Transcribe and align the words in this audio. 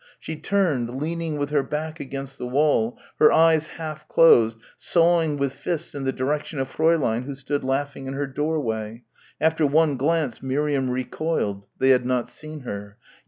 She 0.17 0.35
turned, 0.35 0.99
leaning 0.99 1.37
with 1.37 1.51
her 1.51 1.61
back 1.61 1.99
against 1.99 2.39
the 2.39 2.47
wall, 2.47 2.97
her 3.19 3.31
eyes 3.31 3.67
half 3.67 4.07
closed, 4.07 4.57
sawing 4.75 5.37
with 5.37 5.53
fists 5.53 5.93
in 5.93 6.05
the 6.05 6.11
direction 6.11 6.57
of 6.57 6.73
Fräulein, 6.73 7.25
who 7.25 7.35
stood 7.35 7.63
laughing 7.63 8.07
in 8.07 8.15
her 8.15 8.25
doorway. 8.25 9.03
After 9.39 9.67
one 9.67 9.97
glance 9.97 10.41
Miriam 10.41 10.89
recoiled. 10.89 11.67
They 11.77 11.89
had 11.89 12.07
not 12.07 12.29
seen 12.29 12.61
her. 12.61 12.97